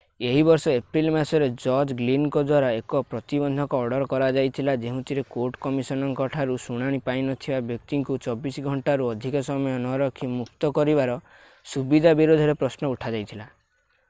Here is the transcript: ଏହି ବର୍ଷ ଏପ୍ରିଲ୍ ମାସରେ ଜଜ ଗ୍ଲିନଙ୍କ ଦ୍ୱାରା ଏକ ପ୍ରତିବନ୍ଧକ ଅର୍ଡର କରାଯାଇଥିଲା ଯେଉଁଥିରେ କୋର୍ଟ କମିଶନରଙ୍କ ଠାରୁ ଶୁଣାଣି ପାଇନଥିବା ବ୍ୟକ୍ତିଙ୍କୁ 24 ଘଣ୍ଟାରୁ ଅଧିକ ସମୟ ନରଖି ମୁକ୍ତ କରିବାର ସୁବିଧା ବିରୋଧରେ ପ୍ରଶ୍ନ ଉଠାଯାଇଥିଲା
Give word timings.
ଏହି 0.27 0.43
ବର୍ଷ 0.45 0.71
ଏପ୍ରିଲ୍ 0.75 1.07
ମାସରେ 1.15 1.47
ଜଜ 1.63 1.91
ଗ୍ଲିନଙ୍କ 1.97 2.41
ଦ୍ୱାରା 2.45 2.69
ଏକ 2.77 3.01
ପ୍ରତିବନ୍ଧକ 3.09 3.81
ଅର୍ଡର 3.81 4.07
କରାଯାଇଥିଲା 4.13 4.75
ଯେଉଁଥିରେ 4.85 5.25
କୋର୍ଟ 5.35 5.61
କମିଶନରଙ୍କ 5.65 6.27
ଠାରୁ 6.37 6.55
ଶୁଣାଣି 6.63 7.01
ପାଇନଥିବା 7.09 7.59
ବ୍ୟକ୍ତିଙ୍କୁ 7.71 8.17
24 8.29 8.65
ଘଣ୍ଟାରୁ 8.71 9.09
ଅଧିକ 9.13 9.43
ସମୟ 9.51 9.77
ନରଖି 9.87 10.31
ମୁକ୍ତ 10.39 10.73
କରିବାର 10.79 11.19
ସୁବିଧା 11.75 12.15
ବିରୋଧରେ 12.23 12.57
ପ୍ରଶ୍ନ 12.65 12.91
ଉଠାଯାଇଥିଲା 12.97 13.49